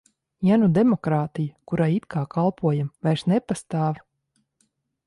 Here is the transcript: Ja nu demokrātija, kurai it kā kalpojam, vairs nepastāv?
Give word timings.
Ja 0.47 0.55
nu 0.61 0.69
demokrātija, 0.77 1.53
kurai 1.73 1.89
it 1.99 2.09
kā 2.15 2.25
kalpojam, 2.35 2.91
vairs 3.09 3.27
nepastāv? 3.35 4.03